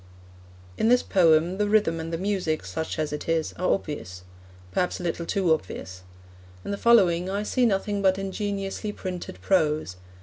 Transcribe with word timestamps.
In 0.79 0.89
this 0.89 1.03
poem, 1.03 1.59
the 1.59 1.69
rhythm 1.69 1.99
and 1.99 2.11
the 2.11 2.17
music, 2.17 2.65
such 2.65 2.97
as 2.97 3.13
it 3.13 3.29
is, 3.29 3.53
are 3.59 3.71
obvious 3.71 4.23
perhaps 4.71 4.99
a 4.99 5.03
little 5.03 5.27
too 5.27 5.53
obvious. 5.53 6.01
In 6.65 6.71
the 6.71 6.75
following 6.77 7.29
I 7.29 7.43
see 7.43 7.67
nothing 7.67 8.01
but 8.01 8.17
ingeniously 8.17 8.93
printed 8.93 9.39
prose. 9.43 9.97